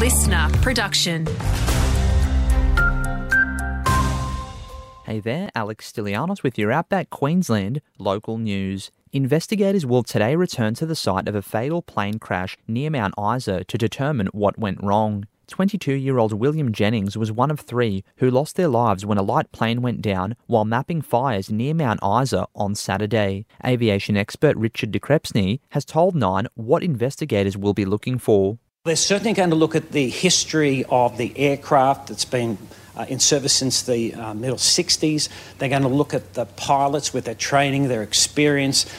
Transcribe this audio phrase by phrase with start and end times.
[0.00, 1.26] listener production.
[5.04, 8.90] Hey there, Alex Stilianos with your Outback Queensland local news.
[9.12, 13.62] Investigators will today return to the site of a fatal plane crash near Mount Isa
[13.64, 15.26] to determine what went wrong.
[15.48, 19.22] 22 year old William Jennings was one of three who lost their lives when a
[19.22, 23.44] light plane went down while mapping fires near Mount Isa on Saturday.
[23.66, 28.56] Aviation expert Richard de Crespigny has told Nine what investigators will be looking for.
[28.86, 32.56] They're certainly going to look at the history of the aircraft that's been
[32.96, 35.28] uh, in service since the uh, middle 60s.
[35.58, 38.90] They're going to look at the pilots with their training, their experience,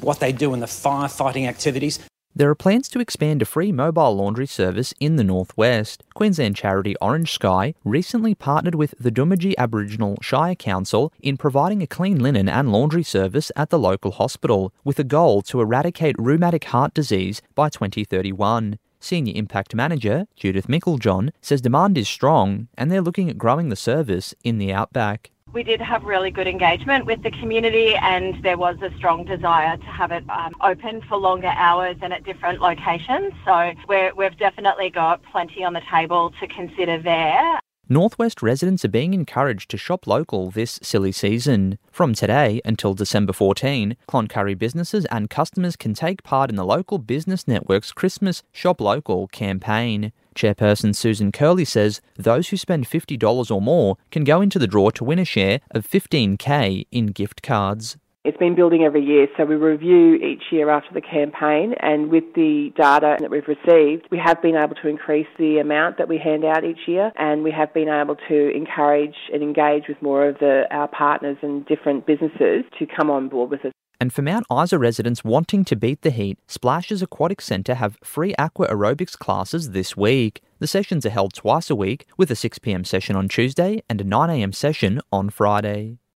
[0.00, 1.98] what they do in the firefighting activities.
[2.34, 6.02] There are plans to expand a free mobile laundry service in the northwest.
[6.14, 11.86] Queensland charity Orange Sky recently partnered with the Doomadgee Aboriginal Shire Council in providing a
[11.86, 16.64] clean linen and laundry service at the local hospital, with a goal to eradicate rheumatic
[16.64, 18.78] heart disease by 2031.
[19.00, 23.76] Senior Impact Manager Judith Micklejohn says demand is strong and they're looking at growing the
[23.76, 25.30] service in the outback.
[25.52, 29.76] We did have really good engagement with the community, and there was a strong desire
[29.78, 33.32] to have it um, open for longer hours and at different locations.
[33.44, 37.58] So we have definitely got plenty on the table to consider there.
[37.88, 41.78] Northwest residents are being encouraged to shop local this silly season.
[41.92, 46.98] From today until December 14, Cloncurry businesses and customers can take part in the local
[46.98, 50.12] business network's Christmas Shop Local campaign.
[50.34, 54.90] Chairperson Susan Curley says those who spend $50 or more can go into the draw
[54.90, 57.96] to win a share of 15k in gift cards.
[58.26, 62.24] It's been building every year, so we review each year after the campaign, and with
[62.34, 66.18] the data that we've received, we have been able to increase the amount that we
[66.18, 70.26] hand out each year, and we have been able to encourage and engage with more
[70.28, 73.72] of the, our partners and different businesses to come on board with us.
[74.00, 78.34] And for Mount Isa residents wanting to beat the heat, Splashez Aquatic Centre have free
[78.40, 80.42] aqua aerobics classes this week.
[80.58, 84.04] The sessions are held twice a week, with a 6pm session on Tuesday and a
[84.04, 85.98] 9am session on Friday.